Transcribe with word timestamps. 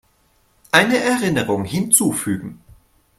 Eine 0.71 0.97
Erinnerung 0.97 1.63
hinzufügen. 1.63 2.59